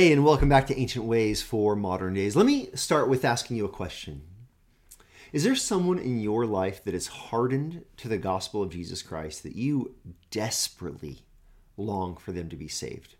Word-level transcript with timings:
Hey, 0.00 0.12
and 0.12 0.24
welcome 0.24 0.48
back 0.48 0.66
to 0.68 0.80
Ancient 0.80 1.04
Ways 1.04 1.42
for 1.42 1.76
Modern 1.76 2.14
Days. 2.14 2.34
Let 2.34 2.46
me 2.46 2.70
start 2.72 3.10
with 3.10 3.22
asking 3.22 3.58
you 3.58 3.66
a 3.66 3.68
question. 3.68 4.22
Is 5.30 5.44
there 5.44 5.54
someone 5.54 5.98
in 5.98 6.22
your 6.22 6.46
life 6.46 6.82
that 6.84 6.94
is 6.94 7.06
hardened 7.06 7.84
to 7.98 8.08
the 8.08 8.16
gospel 8.16 8.62
of 8.62 8.70
Jesus 8.70 9.02
Christ 9.02 9.42
that 9.42 9.56
you 9.56 9.94
desperately 10.30 11.26
long 11.76 12.16
for 12.16 12.32
them 12.32 12.48
to 12.48 12.56
be 12.56 12.66
saved? 12.66 13.16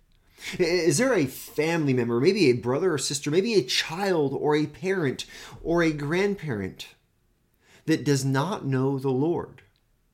Is 0.59 0.97
there 0.97 1.13
a 1.13 1.27
family 1.27 1.93
member, 1.93 2.19
maybe 2.19 2.47
a 2.47 2.55
brother 2.55 2.95
or 2.95 2.99
sister, 2.99 3.31
maybe 3.31 3.53
a 3.53 3.63
child 3.63 4.33
or 4.33 4.57
a 4.57 4.65
parent 4.65 5.27
or 5.63 5.83
a 5.83 5.93
grandparent 5.93 6.87
that 7.85 8.05
does 8.05 8.25
not 8.25 8.65
know 8.65 8.99
the 8.99 9.11
Lord? 9.11 9.61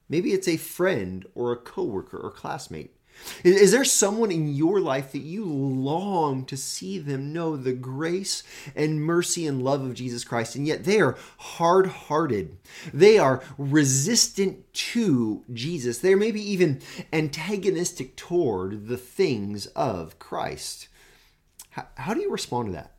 Maybe 0.08 0.32
it's 0.32 0.48
a 0.48 0.56
friend 0.56 1.26
or 1.32 1.52
a 1.52 1.56
coworker 1.56 2.18
or 2.18 2.32
classmate. 2.32 2.96
Is 3.44 3.72
there 3.72 3.84
someone 3.84 4.30
in 4.30 4.48
your 4.48 4.80
life 4.80 5.12
that 5.12 5.22
you 5.22 5.44
long 5.44 6.44
to 6.46 6.56
see 6.56 6.98
them 6.98 7.32
know 7.32 7.56
the 7.56 7.72
grace 7.72 8.42
and 8.74 9.02
mercy 9.02 9.46
and 9.46 9.62
love 9.62 9.82
of 9.82 9.95
Jesus 9.95 10.24
Christ, 10.24 10.56
and 10.56 10.66
yet 10.66 10.84
they 10.84 11.00
are 11.00 11.16
hard 11.38 11.86
hearted? 11.86 12.56
They 12.92 13.18
are 13.18 13.42
resistant 13.58 14.72
to 14.74 15.44
Jesus. 15.52 15.98
They're 15.98 16.16
maybe 16.16 16.41
even 16.41 16.80
antagonistic 17.12 18.16
toward 18.16 18.88
the 18.88 18.96
things 18.96 19.66
of 19.69 20.19
Christ. 20.19 20.88
How, 21.70 21.86
how 21.96 22.14
do 22.14 22.20
you 22.20 22.30
respond 22.30 22.69
to 22.69 22.72
that? 22.72 22.95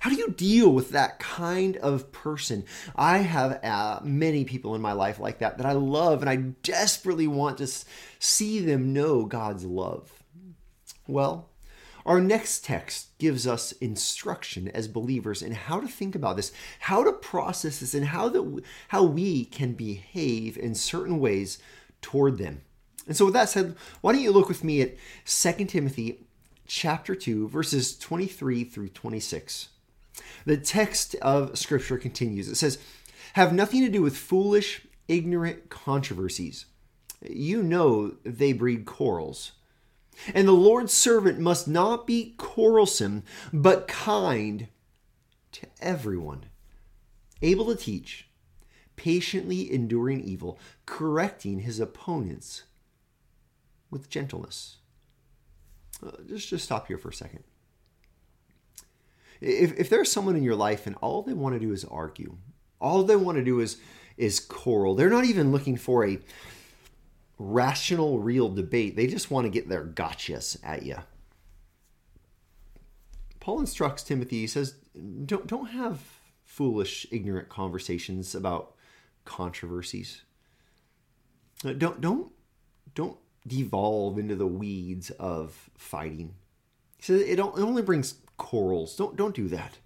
How 0.00 0.10
do 0.10 0.16
you 0.16 0.30
deal 0.30 0.70
with 0.70 0.90
that 0.90 1.18
kind 1.18 1.76
of 1.78 2.12
person? 2.12 2.64
I 2.94 3.18
have 3.18 3.64
uh, 3.64 4.00
many 4.02 4.44
people 4.44 4.74
in 4.74 4.80
my 4.80 4.92
life 4.92 5.18
like 5.18 5.38
that 5.38 5.58
that 5.58 5.66
I 5.66 5.72
love 5.72 6.20
and 6.20 6.30
I 6.30 6.36
desperately 6.62 7.26
want 7.26 7.58
to 7.58 7.68
see 8.18 8.60
them 8.60 8.92
know 8.92 9.24
God's 9.24 9.64
love. 9.64 10.12
Well, 11.06 11.48
our 12.06 12.20
next 12.20 12.64
text 12.64 13.18
gives 13.18 13.46
us 13.46 13.72
instruction 13.72 14.68
as 14.68 14.88
believers 14.88 15.42
in 15.42 15.52
how 15.52 15.80
to 15.80 15.88
think 15.88 16.14
about 16.14 16.36
this, 16.36 16.52
how 16.80 17.04
to 17.04 17.12
process 17.12 17.80
this, 17.80 17.94
and 17.94 18.06
how 18.06 18.60
how 18.88 19.02
we 19.02 19.44
can 19.44 19.72
behave 19.72 20.56
in 20.56 20.74
certain 20.74 21.20
ways 21.20 21.58
toward 22.00 22.38
them. 22.38 22.62
And 23.06 23.16
so 23.16 23.26
with 23.26 23.34
that 23.34 23.48
said, 23.48 23.74
why 24.00 24.12
don't 24.12 24.22
you 24.22 24.30
look 24.30 24.48
with 24.48 24.64
me 24.64 24.80
at 24.82 24.96
2 25.26 25.64
Timothy 25.64 26.26
chapter 26.66 27.14
2 27.14 27.48
verses 27.48 27.98
23 27.98 28.64
through 28.64 28.90
26. 28.90 29.68
The 30.44 30.56
text 30.56 31.14
of 31.16 31.58
Scripture 31.58 31.98
continues. 31.98 32.48
It 32.48 32.56
says, 32.56 32.78
Have 33.34 33.52
nothing 33.52 33.82
to 33.82 33.90
do 33.90 34.02
with 34.02 34.16
foolish, 34.16 34.86
ignorant 35.08 35.70
controversies. 35.70 36.66
You 37.28 37.62
know 37.62 38.16
they 38.24 38.52
breed 38.52 38.86
quarrels. 38.86 39.52
And 40.34 40.48
the 40.48 40.52
Lord's 40.52 40.92
servant 40.92 41.38
must 41.38 41.68
not 41.68 42.06
be 42.06 42.34
quarrelsome, 42.38 43.22
but 43.52 43.86
kind 43.88 44.68
to 45.52 45.66
everyone, 45.80 46.46
able 47.40 47.66
to 47.66 47.76
teach, 47.76 48.28
patiently 48.96 49.72
enduring 49.72 50.22
evil, 50.22 50.58
correcting 50.86 51.60
his 51.60 51.78
opponents 51.78 52.64
with 53.90 54.10
gentleness. 54.10 54.76
Uh, 56.04 56.10
just, 56.28 56.48
just 56.48 56.64
stop 56.64 56.88
here 56.88 56.98
for 56.98 57.08
a 57.08 57.14
second. 57.14 57.44
If, 59.40 59.78
if 59.78 59.88
there's 59.88 60.10
someone 60.10 60.36
in 60.36 60.42
your 60.42 60.56
life 60.56 60.86
and 60.86 60.96
all 60.96 61.22
they 61.22 61.32
want 61.32 61.54
to 61.54 61.60
do 61.60 61.72
is 61.72 61.84
argue, 61.84 62.36
all 62.80 63.02
they 63.04 63.16
want 63.16 63.38
to 63.38 63.44
do 63.44 63.60
is 63.60 63.78
is 64.16 64.40
quarrel. 64.40 64.94
They're 64.94 65.08
not 65.08 65.24
even 65.24 65.52
looking 65.52 65.76
for 65.76 66.04
a 66.04 66.18
rational, 67.38 68.18
real 68.18 68.48
debate. 68.48 68.96
They 68.96 69.06
just 69.06 69.30
want 69.30 69.44
to 69.44 69.50
get 69.50 69.68
their 69.68 69.84
gotchas 69.84 70.58
at 70.64 70.82
you. 70.82 70.96
Paul 73.38 73.60
instructs 73.60 74.02
Timothy. 74.02 74.40
He 74.40 74.46
says, 74.46 74.74
"Don't 75.24 75.46
don't 75.46 75.68
have 75.70 76.00
foolish, 76.44 77.06
ignorant 77.10 77.48
conversations 77.48 78.34
about 78.34 78.74
controversies. 79.24 80.22
Uh, 81.64 81.72
don't 81.72 82.00
don't 82.00 82.32
don't 82.94 83.18
devolve 83.46 84.18
into 84.18 84.34
the 84.34 84.46
weeds 84.46 85.10
of 85.10 85.70
fighting." 85.76 86.34
He 86.98 87.04
says 87.04 87.22
it, 87.22 87.38
only 87.38 87.82
brings 87.82 88.16
quarrels. 88.38 88.96
Don't 88.96 89.16
don't 89.16 89.34
do 89.34 89.48
that. 89.48 89.78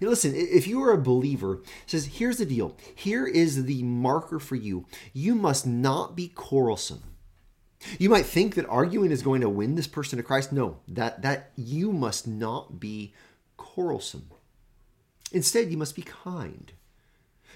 Listen, 0.00 0.32
if 0.34 0.66
you 0.66 0.82
are 0.82 0.92
a 0.92 0.98
believer, 1.00 1.60
says 1.86 2.06
here's 2.06 2.38
the 2.38 2.46
deal. 2.46 2.76
Here 2.94 3.26
is 3.26 3.66
the 3.66 3.82
marker 3.82 4.38
for 4.38 4.56
you. 4.56 4.86
You 5.12 5.34
must 5.34 5.66
not 5.66 6.16
be 6.16 6.28
quarrelsome. 6.28 7.02
You 7.98 8.08
might 8.08 8.24
think 8.24 8.54
that 8.54 8.66
arguing 8.66 9.10
is 9.10 9.22
going 9.22 9.42
to 9.42 9.48
win 9.48 9.74
this 9.74 9.86
person 9.86 10.16
to 10.16 10.22
Christ. 10.22 10.52
No, 10.52 10.78
that 10.88 11.22
that 11.22 11.52
you 11.54 11.92
must 11.92 12.26
not 12.26 12.80
be 12.80 13.12
quarrelsome. 13.56 14.30
Instead, 15.32 15.70
you 15.70 15.76
must 15.76 15.96
be 15.96 16.02
kind. 16.02 16.72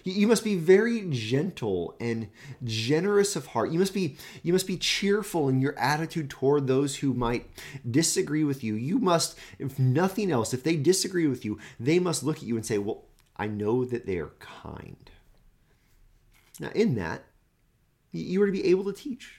You 0.05 0.27
must 0.27 0.45
be 0.45 0.57
very 0.57 1.07
gentle 1.11 1.97
and 2.01 2.29
generous 2.65 3.37
of 3.37 3.47
heart. 3.47 3.71
You 3.71 3.79
must 3.79 3.95
be 3.95 4.17
you 4.43 4.53
must 4.53 4.67
be 4.67 4.77
cheerful 4.77 5.49
in 5.49 5.61
your 5.61 5.79
attitude 5.79 6.31
toward 6.31 6.67
those 6.67 6.97
who 6.97 7.15
might 7.15 7.47
disagree 7.89 8.45
with 8.45 8.63
you. 8.65 8.75
You 8.75 8.99
must 8.99 9.39
if 9.59 9.79
nothing 9.79 10.31
else, 10.31 10.55
if 10.55 10.63
they 10.63 10.77
disagree 10.77 11.27
with 11.27 11.45
you, 11.45 11.59
they 11.79 11.99
must 11.99 12.23
look 12.23 12.39
at 12.39 12.45
you 12.45 12.57
and 12.57 12.65
say, 12.65 12.79
"Well, 12.79 13.05
I 13.37 13.47
know 13.47 13.85
that 13.85 14.07
they 14.07 14.19
are 14.19 14.33
kind." 14.39 15.11
Now, 16.61 16.71
in 16.75 16.95
that, 16.97 17.25
you 18.13 18.43
are 18.43 18.47
to 18.47 18.53
be 18.53 18.65
able 18.65 18.85
to 18.85 18.93
teach. 18.93 19.35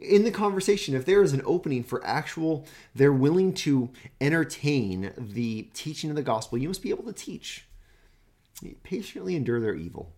In 0.00 0.24
the 0.24 0.32
conversation, 0.32 0.96
if 0.96 1.04
there 1.04 1.22
is 1.22 1.32
an 1.32 1.42
opening 1.44 1.84
for 1.84 2.04
actual, 2.04 2.66
they're 2.94 3.12
willing 3.12 3.54
to 3.54 3.90
entertain 4.20 5.12
the 5.16 5.68
teaching 5.74 6.10
of 6.10 6.16
the 6.16 6.22
gospel, 6.22 6.58
you 6.58 6.66
must 6.68 6.82
be 6.82 6.90
able 6.90 7.04
to 7.04 7.12
teach 7.12 7.64
patiently 8.82 9.36
endure 9.36 9.60
their 9.60 9.74
evil. 9.74 10.14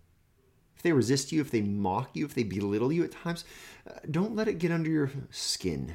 If 0.76 0.82
they 0.82 0.92
resist 0.92 1.32
you, 1.32 1.40
if 1.40 1.50
they 1.50 1.62
mock 1.62 2.10
you, 2.14 2.24
if 2.24 2.34
they 2.34 2.42
belittle 2.42 2.92
you 2.92 3.04
at 3.04 3.12
times, 3.12 3.44
uh, 3.88 4.00
don't 4.10 4.36
let 4.36 4.48
it 4.48 4.58
get 4.58 4.72
under 4.72 4.90
your 4.90 5.10
skin. 5.30 5.94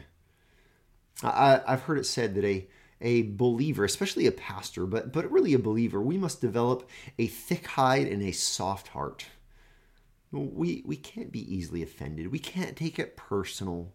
I, 1.23 1.61
I've 1.67 1.83
heard 1.83 1.97
it 1.97 2.05
said 2.05 2.35
that 2.35 2.45
a 2.45 2.67
a 3.01 3.23
believer, 3.23 3.85
especially 3.85 4.27
a 4.27 4.31
pastor, 4.31 4.85
but 4.85 5.13
but 5.13 5.31
really 5.31 5.53
a 5.53 5.59
believer, 5.59 6.01
we 6.01 6.17
must 6.17 6.41
develop 6.41 6.89
a 7.17 7.27
thick 7.27 7.65
hide 7.67 8.07
and 8.07 8.21
a 8.21 8.31
soft 8.31 8.89
heart. 8.89 9.25
We 10.31 10.83
we 10.85 10.95
can't 10.95 11.31
be 11.31 11.53
easily 11.53 11.81
offended. 11.81 12.31
We 12.31 12.39
can't 12.39 12.75
take 12.75 12.99
it 12.99 13.17
personal. 13.17 13.93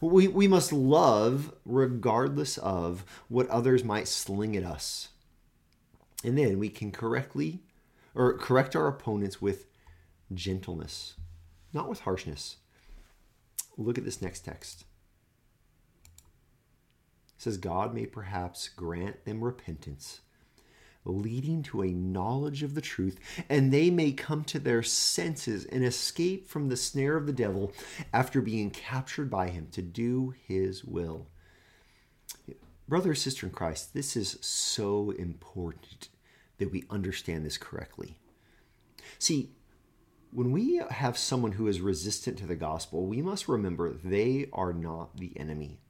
We 0.00 0.28
we 0.28 0.48
must 0.48 0.72
love 0.72 1.52
regardless 1.64 2.58
of 2.58 3.04
what 3.28 3.48
others 3.48 3.84
might 3.84 4.08
sling 4.08 4.56
at 4.56 4.64
us. 4.64 5.08
And 6.24 6.36
then 6.38 6.58
we 6.58 6.68
can 6.70 6.92
correctly 6.92 7.62
or 8.16 8.36
correct 8.38 8.74
our 8.74 8.88
opponents 8.88 9.40
with 9.40 9.66
gentleness, 10.32 11.14
not 11.72 11.88
with 11.88 12.00
harshness. 12.00 12.56
Look 13.76 13.98
at 13.98 14.04
this 14.04 14.22
next 14.22 14.40
text. 14.40 14.84
It 17.36 17.42
says, 17.42 17.58
God 17.58 17.94
may 17.94 18.06
perhaps 18.06 18.70
grant 18.70 19.26
them 19.26 19.44
repentance, 19.44 20.22
leading 21.04 21.62
to 21.64 21.82
a 21.82 21.88
knowledge 21.88 22.62
of 22.62 22.74
the 22.74 22.80
truth, 22.80 23.20
and 23.50 23.70
they 23.70 23.90
may 23.90 24.12
come 24.12 24.44
to 24.44 24.58
their 24.58 24.82
senses 24.82 25.66
and 25.66 25.84
escape 25.84 26.48
from 26.48 26.70
the 26.70 26.76
snare 26.76 27.18
of 27.18 27.26
the 27.26 27.32
devil 27.34 27.70
after 28.14 28.40
being 28.40 28.70
captured 28.70 29.30
by 29.30 29.50
him 29.50 29.68
to 29.72 29.82
do 29.82 30.34
his 30.48 30.82
will. 30.82 31.26
Brother 32.88 33.10
or 33.10 33.14
sister 33.14 33.46
in 33.46 33.52
Christ, 33.52 33.92
this 33.92 34.16
is 34.16 34.38
so 34.40 35.10
important 35.10 36.08
that 36.58 36.72
we 36.72 36.84
understand 36.90 37.44
this 37.44 37.58
correctly. 37.58 38.16
See, 39.18 39.50
when 40.32 40.52
we 40.52 40.82
have 40.90 41.16
someone 41.16 41.52
who 41.52 41.66
is 41.66 41.80
resistant 41.80 42.38
to 42.38 42.46
the 42.46 42.56
gospel, 42.56 43.06
we 43.06 43.22
must 43.22 43.48
remember 43.48 43.92
they 43.92 44.48
are 44.52 44.72
not 44.72 45.16
the 45.16 45.32
enemy. 45.36 45.80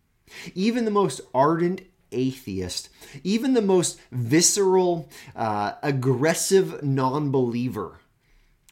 Even 0.55 0.85
the 0.85 0.91
most 0.91 1.21
ardent 1.35 1.83
atheist, 2.13 2.89
even 3.25 3.55
the 3.55 3.63
most 3.63 3.99
visceral, 4.13 5.09
uh, 5.35 5.73
aggressive 5.83 6.83
non 6.83 7.31
believer, 7.31 8.01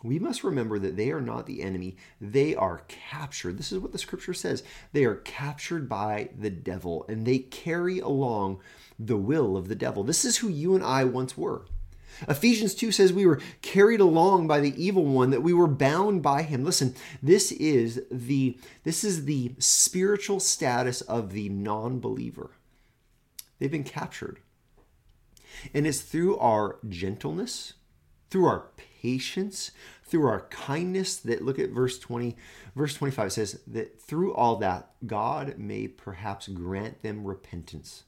we 0.04 0.18
must 0.18 0.44
remember 0.44 0.78
that 0.78 0.96
they 0.96 1.10
are 1.10 1.20
not 1.20 1.46
the 1.46 1.62
enemy. 1.62 1.96
They 2.20 2.54
are 2.54 2.82
captured. 2.88 3.56
This 3.56 3.72
is 3.72 3.78
what 3.78 3.92
the 3.92 3.98
scripture 3.98 4.34
says. 4.34 4.62
They 4.92 5.04
are 5.04 5.16
captured 5.16 5.88
by 5.88 6.28
the 6.38 6.50
devil 6.50 7.06
and 7.08 7.26
they 7.26 7.38
carry 7.38 8.00
along 8.00 8.60
the 8.98 9.16
will 9.16 9.56
of 9.56 9.68
the 9.68 9.74
devil. 9.74 10.04
This 10.04 10.26
is 10.26 10.36
who 10.36 10.48
you 10.48 10.74
and 10.74 10.84
I 10.84 11.04
once 11.04 11.38
were. 11.38 11.64
Ephesians 12.28 12.74
2 12.74 12.92
says 12.92 13.12
we 13.12 13.26
were 13.26 13.40
carried 13.62 14.00
along 14.00 14.46
by 14.46 14.60
the 14.60 14.82
evil 14.82 15.04
one 15.04 15.30
that 15.30 15.42
we 15.42 15.52
were 15.52 15.66
bound 15.66 16.22
by 16.22 16.42
him. 16.42 16.64
Listen, 16.64 16.94
this 17.22 17.52
is 17.52 18.02
the 18.10 18.58
this 18.84 19.04
is 19.04 19.24
the 19.24 19.52
spiritual 19.58 20.40
status 20.40 21.00
of 21.02 21.32
the 21.32 21.48
non-believer. 21.48 22.50
They've 23.58 23.70
been 23.70 23.84
captured. 23.84 24.40
And 25.72 25.86
it's 25.86 26.00
through 26.00 26.36
our 26.38 26.78
gentleness, 26.88 27.74
through 28.28 28.46
our 28.46 28.66
patience, 28.76 29.70
through 30.04 30.26
our 30.26 30.42
kindness 30.48 31.16
that 31.16 31.44
look 31.44 31.58
at 31.58 31.70
verse 31.70 31.98
20 31.98 32.36
verse 32.76 32.94
25 32.94 33.32
says 33.32 33.60
that 33.66 34.00
through 34.00 34.34
all 34.34 34.56
that 34.56 34.90
God 35.06 35.58
may 35.58 35.88
perhaps 35.88 36.48
grant 36.48 37.02
them 37.02 37.24
repentance 37.24 38.04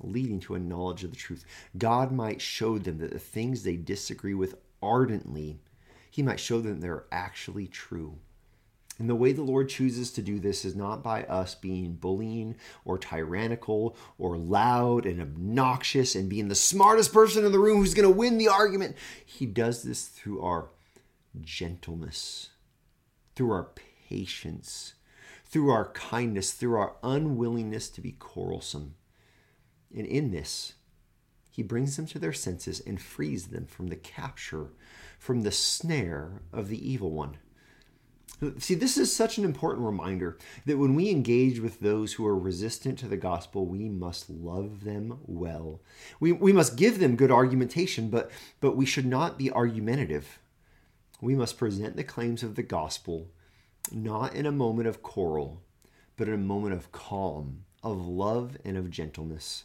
leading 0.00 0.40
to 0.40 0.54
a 0.54 0.60
knowledge 0.60 1.04
of 1.04 1.10
the 1.10 1.16
truth. 1.16 1.44
God 1.76 2.12
might 2.12 2.40
show 2.40 2.78
them 2.78 2.98
that 2.98 3.12
the 3.12 3.18
things 3.18 3.62
they 3.62 3.76
disagree 3.76 4.34
with 4.34 4.56
ardently, 4.82 5.58
He 6.10 6.22
might 6.22 6.40
show 6.40 6.60
them 6.60 6.80
they're 6.80 7.04
actually 7.12 7.66
true. 7.66 8.18
And 8.98 9.10
the 9.10 9.16
way 9.16 9.32
the 9.32 9.42
Lord 9.42 9.68
chooses 9.68 10.12
to 10.12 10.22
do 10.22 10.38
this 10.38 10.64
is 10.64 10.76
not 10.76 11.02
by 11.02 11.24
us 11.24 11.56
being 11.56 11.94
bullying 11.94 12.54
or 12.84 12.96
tyrannical 12.96 13.96
or 14.18 14.36
loud 14.36 15.04
and 15.04 15.20
obnoxious 15.20 16.14
and 16.14 16.28
being 16.28 16.46
the 16.46 16.54
smartest 16.54 17.12
person 17.12 17.44
in 17.44 17.50
the 17.50 17.58
room 17.58 17.78
who's 17.78 17.94
going 17.94 18.08
to 18.08 18.14
win 18.14 18.38
the 18.38 18.46
argument. 18.46 18.96
He 19.24 19.46
does 19.46 19.82
this 19.82 20.06
through 20.06 20.40
our 20.42 20.68
gentleness, 21.40 22.50
through 23.34 23.50
our 23.50 23.70
patience, 24.08 24.94
through 25.44 25.70
our 25.70 25.90
kindness, 25.90 26.52
through 26.52 26.76
our 26.76 26.94
unwillingness 27.02 27.88
to 27.90 28.00
be 28.00 28.12
quarrelsome. 28.12 28.94
And 29.96 30.06
in 30.06 30.30
this, 30.30 30.74
he 31.50 31.62
brings 31.62 31.96
them 31.96 32.06
to 32.06 32.18
their 32.18 32.32
senses 32.32 32.80
and 32.80 33.00
frees 33.00 33.48
them 33.48 33.66
from 33.66 33.88
the 33.88 33.96
capture, 33.96 34.68
from 35.18 35.42
the 35.42 35.52
snare 35.52 36.42
of 36.52 36.68
the 36.68 36.90
evil 36.90 37.10
one. 37.10 37.36
See, 38.58 38.74
this 38.74 38.98
is 38.98 39.14
such 39.14 39.38
an 39.38 39.44
important 39.44 39.86
reminder 39.86 40.36
that 40.66 40.76
when 40.76 40.94
we 40.94 41.08
engage 41.08 41.60
with 41.60 41.80
those 41.80 42.14
who 42.14 42.26
are 42.26 42.36
resistant 42.36 42.98
to 42.98 43.08
the 43.08 43.16
gospel, 43.16 43.64
we 43.64 43.88
must 43.88 44.28
love 44.28 44.82
them 44.82 45.18
well. 45.24 45.80
We, 46.18 46.32
we 46.32 46.52
must 46.52 46.76
give 46.76 46.98
them 46.98 47.16
good 47.16 47.30
argumentation, 47.30 48.08
but, 48.08 48.30
but 48.60 48.76
we 48.76 48.86
should 48.86 49.06
not 49.06 49.38
be 49.38 49.52
argumentative. 49.52 50.40
We 51.20 51.36
must 51.36 51.56
present 51.56 51.96
the 51.96 52.04
claims 52.04 52.42
of 52.42 52.56
the 52.56 52.62
gospel 52.62 53.28
not 53.92 54.34
in 54.34 54.46
a 54.46 54.52
moment 54.52 54.88
of 54.88 55.02
quarrel, 55.02 55.62
but 56.16 56.28
in 56.28 56.34
a 56.34 56.38
moment 56.38 56.74
of 56.74 56.92
calm, 56.92 57.64
of 57.84 58.06
love, 58.06 58.56
and 58.64 58.76
of 58.76 58.90
gentleness. 58.90 59.64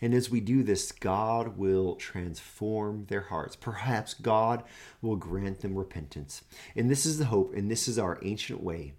And 0.00 0.14
as 0.14 0.30
we 0.30 0.40
do 0.40 0.62
this, 0.62 0.92
God 0.92 1.58
will 1.58 1.96
transform 1.96 3.04
their 3.08 3.20
hearts. 3.22 3.54
Perhaps 3.54 4.14
God 4.14 4.62
will 5.02 5.16
grant 5.16 5.60
them 5.60 5.76
repentance. 5.76 6.42
And 6.74 6.90
this 6.90 7.04
is 7.04 7.18
the 7.18 7.26
hope, 7.26 7.52
and 7.54 7.70
this 7.70 7.86
is 7.86 7.98
our 7.98 8.18
ancient 8.22 8.62
way 8.62 8.94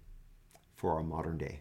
for 0.76 0.92
our 0.92 1.02
modern 1.02 1.38
day. 1.38 1.60